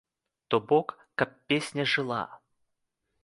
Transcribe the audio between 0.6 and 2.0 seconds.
бок, каб песня